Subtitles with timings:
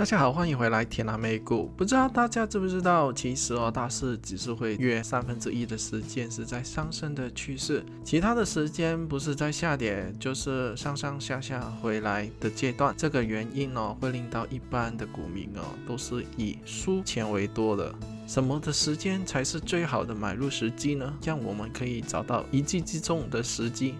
[0.00, 1.70] 大家好，欢迎回来天南美股。
[1.76, 12.94] 不知道大家知不知道，其实哦，大市只是会约三分之一的时间是在上升的趋势，其他的时间不是在下跌，就是上上下下回来的阶段。
[12.96, 17.94] 这个原因哦，会令到一般的股民哦，都是以输钱为多的。
[18.26, 21.12] 什么的时间才是最好的买入时机呢？
[21.22, 23.96] 让我们可以找到一击即中的时机。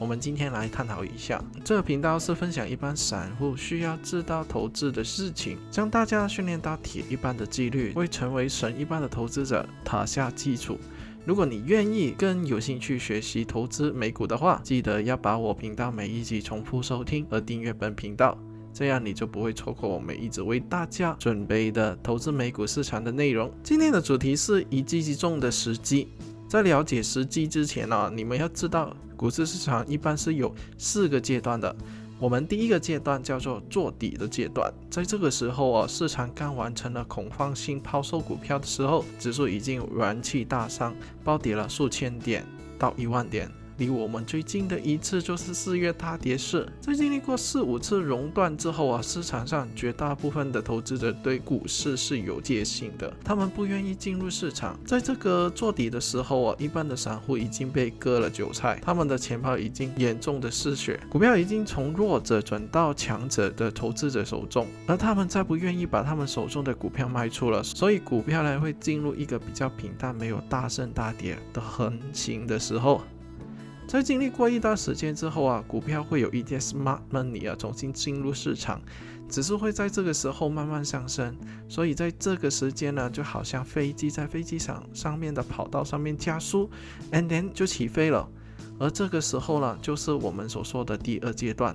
[0.00, 10.78] 我们今天来探讨一下，这个频道是分享一般散户需要知道投资的事情，将大家训练到铁一般的纪律，为成为神一般的投资者打下基础。
[11.24, 18.38] 如果你愿意更有兴趣学习投资美股的话，记得要把我频道每一集重复收听和订阅本频道，
[18.72, 23.52] 这样你就不会错过我们一直为大家准备的投资美股市场的内容。
[23.64, 26.06] 今天的主题是一击即中的时机。
[26.48, 28.96] 在了解时机之前呢，你们要知道。
[29.18, 31.74] 股市市场一般是有四个阶段的。
[32.20, 42.44] 我们第一个阶段叫做做底的阶段，在这个时候啊，市场刚完成了恐慌性抛售股票的时候，指数已经元气大伤，暴跌了数千点
[42.78, 43.50] 到一万点。
[43.78, 54.76] 离我们最近的一次就是四月大跌市，在经历过四五次熔断之后啊，市场上绝大部分的投资者对股市是有戒心的，他们不愿意进入市场。
[54.84, 73.02] 在这个做底的时候啊，一般的散户已经被割了韭菜，他们的钱包已经严重的失血，股票已经从弱者转到强者的投资者手中，而他们再不愿意把他们手中的股票卖出了，所以股票呢会进入一个比较平淡、没有大升大跌的横行的时候。
[73.88, 78.82] 在经历过一段时间之后啊，股票会有一些 smart money 啊重新进入市场，
[79.30, 81.34] 只是会在这个时候慢慢上升。
[81.70, 86.68] 所以在这个时间呢，就好像飞机在飞机场上面的跑道上面加速
[87.12, 88.28] ，and then 就起飞了。
[88.78, 91.74] 而这个时候呢，就是我们所说的第二阶段，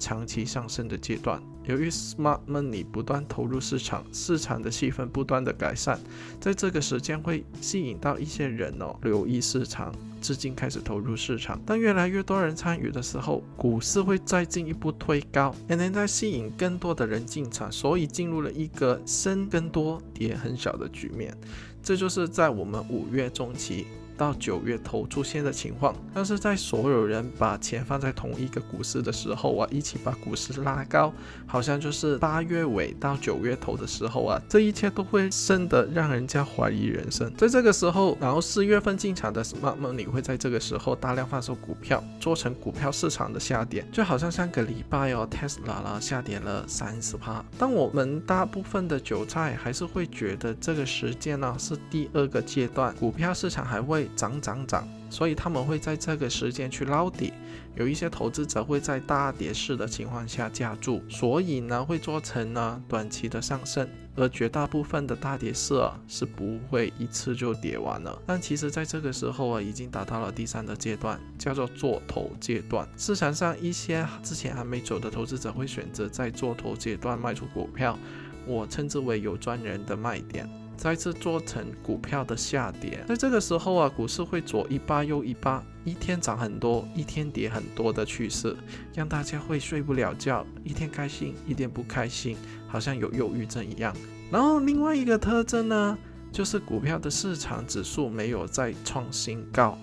[0.00, 1.40] 长期上升的阶段。
[1.64, 5.98] 由于 smart money 不断投入市场，市场的气氛不断的改善，
[6.40, 11.60] 在这个时间会吸引到一些人哦留意市场，资金开始投入市场。
[11.64, 21.36] 当越来越多人参与的时候，股市会再进一步推高，也能在吸引更多的人进场，所以进入了一个升更多跌很小的局面。
[21.82, 23.86] 这就是在我们五月中期。
[24.16, 31.12] 到九月头出现的情况，但是在所有人把钱放在同一个股市的时候啊，一起把股市拉高，
[31.46, 37.32] 好像就是八月尾到九月头的时候啊，这一切都会升得让人家怀疑人生。
[37.36, 47.44] 在这个时候，然后四月份进场的 smart money 会在这个时候大量放售股票，做成股票市场的下跌，就好像上个礼拜哦，Tesla 啦下跌了三十趴。
[47.58, 54.12] 当我们大部分的韭菜还是会觉得这个时间呢是第二个阶段，股票市场还会。
[54.16, 57.32] 涨涨涨，所以他们会在这个时间去捞底。
[57.74, 63.88] 有一些投资者会在大跌市的情况下加注，所以呢会做成呢短期的上升。
[64.14, 68.20] 而绝大部分的大跌市啊是不会一次就跌完了。
[68.26, 72.86] 但其实在这个时候啊已经达到了第三个阶段，叫做做头阶段。
[72.96, 77.98] 市场上一些之前还没走的投资者会选择在做头阶段卖出股票，
[78.46, 80.46] 我称之为有专人的卖点。
[80.76, 88.56] 再次做成股票的下跌，在这个时候啊，股市会左一巴右一巴，一天涨很多，一天跌很多的趋势，
[88.94, 93.94] 让大家会睡不了觉，一天开心，一天不开心，好像有忧郁症一样。
[94.30, 95.96] 然后另外一个特征呢，
[96.32, 99.78] 就是股票的市场指数没有再创新高，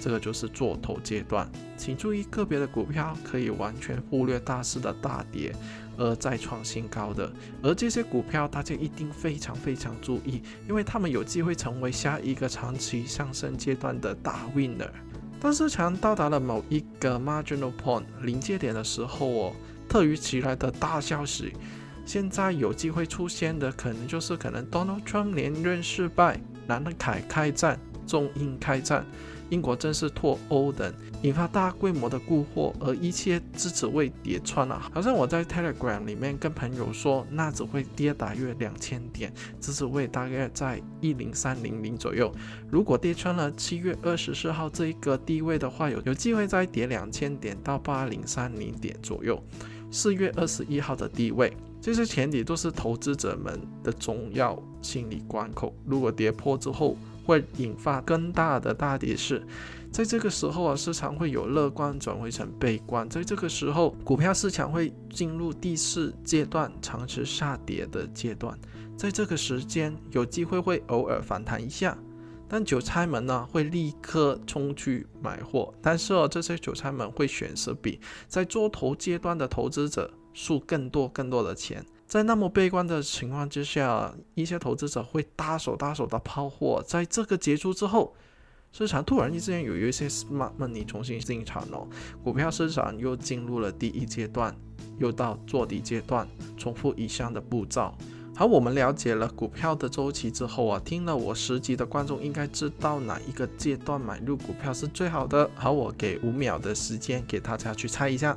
[0.00, 1.50] 这个就是做头阶段。
[1.76, 5.54] 请注意，个别的股票可以完全忽略大势的大跌。
[5.98, 7.30] 而再创新高的，
[7.62, 14.88] 而这些股票大家一定非常非常注意，因为他们有机会成为下一个长期上升阶段的大 winner。
[15.38, 19.52] 当市场到达了某一个 marginal point 临界点的时候哦，
[19.86, 21.52] 特于其来的大消息，
[22.06, 29.04] 现在有机会出现的可能就是可能 Donald Trump 连任失败，南凯开战，中印开战。
[29.52, 30.90] 英国正式脱欧等，
[31.20, 34.80] 引发大规模的沽货，而一切支持位跌穿了。
[34.94, 42.32] 好像我在 Telegram 里面跟朋友说，那只会跌大约两千点，支持位大概在一零三零零左右。
[42.70, 49.38] 如果跌穿了七月二十四号这一个低位的话，有有机会再跌两千点到八零三零点左右。
[49.90, 55.74] 四月二十一号的低位，这些前提都是投资者们的重要心理关口。
[55.84, 59.42] 如果跌破之后，会引发更大的大跌势，
[59.90, 68.58] 在这个时候啊，市场会有乐观转回成悲观，在这个时候，股票市场会进入第四阶段长期下跌的阶段，
[68.96, 71.96] 在这个时间有机会会偶尔反弹一下，
[72.48, 81.84] 但韭菜们呢会立刻冲去买货，但是哦，这些韭菜们会选择比在做头阶段的投资者输更多更多的钱。
[82.12, 88.14] 在那么悲观的情况之下，一些投资者会大手大手的抛货，在这个结束之后。
[88.70, 91.88] 市场突然之间有一些 smart money 重新进场了，
[92.22, 94.54] 股票市场又进入了第一阶段，
[94.98, 96.28] 又到做底阶段，
[96.58, 97.94] 重复以上的步骤。
[98.36, 105.50] 好，我们了解了股票的周期之后啊，听了我十集的观众应该知道哪一个阶段买入股票是最好的。
[105.54, 108.36] 好，我给五秒的时间给大家去猜一下。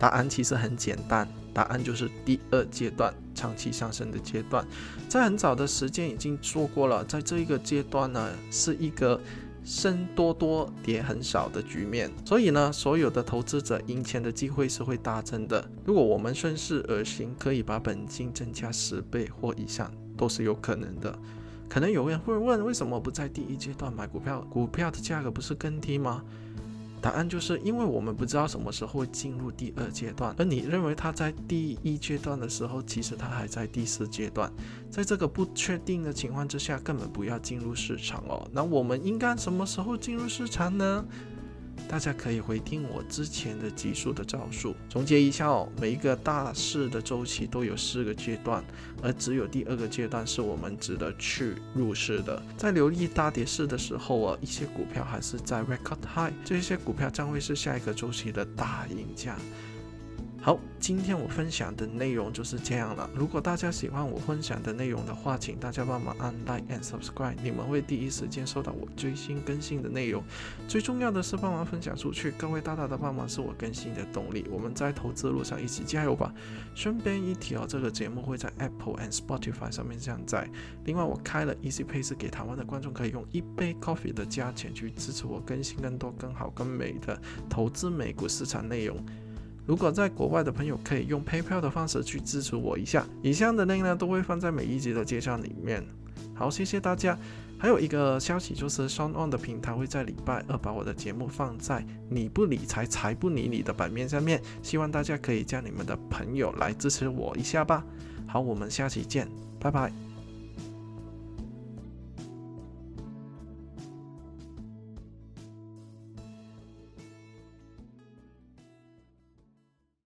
[0.00, 3.14] 答案其实很简单，答案就是第二阶段。
[3.32, 4.66] 长期上升的阶段，
[5.08, 7.02] 在很早的时间已经做过了。
[7.06, 9.18] 在这一个阶段呢，是一个
[9.64, 15.64] 升多多跌很少的局面，所以呢，所有的投资者赢钱的机会是会大增的。
[15.86, 21.18] 如果我们顺势而行，可以把本金增加十倍或以上，都是有可能的。
[21.66, 24.44] 可能有人会问，为什么不在第一阶段买股票？
[24.50, 26.22] 股票的价格不是更低吗？
[27.00, 34.52] 答案就是因为我们不知道什么时候会进入第二阶段，而你认为它在第一阶段的时候，其实它还在第四阶段。
[34.90, 38.46] 在这个不确定的情况之下，根本不要进入市场哦。
[38.52, 41.04] 那我们应该什么时候进入市场呢？
[41.90, 45.68] 大家可以回听我之前的集数的招数，总结一下哦。
[45.80, 48.62] 每一个大势的周期都有四个阶段，
[49.02, 52.40] 而只有第二个阶段是我们值得去入市的。
[52.56, 59.36] 在留意大跌势的时候啊，一些股票还是在 record high，这些股票将会是下一个周期的大赢家。
[60.42, 63.10] 好，今天我分享的内容就是这样了。
[63.14, 70.24] 如果大家喜欢我分享的内容的话，请大家帮忙按 like and subscribe，你们会第一时间收到我最新更新的内容。
[70.66, 74.46] 最重要的是帮忙分享出去，各位大大的帮忙是我更新的动力。
[74.50, 76.32] 我们在投资路上一起加油吧！
[76.74, 80.48] 顺便一提哦，这个节目会在 Apple and Spotify 上面下载。
[80.86, 87.20] 另外，我开了 Easy Pay，是给台湾的观众可以用一杯 coffee 的价钱去支持我更新更多、更好、更美的
[87.50, 88.96] 投资美股市场内容。
[89.70, 95.80] 如果在国外的朋友可以用 PayPal 的方式去支持我一下，以上的内容呢都会放在每一集的介绍里面。
[96.34, 97.16] 好，谢谢大家。
[97.56, 107.84] 还有一个消息就是 s o n On 的平台会在礼拜二把我的节目放在你不理财财不理你的版面上面，希望大家可以叫你们的朋友来支持我一下吧。
[108.26, 109.28] 好，我们下期见，
[109.60, 110.09] 拜拜。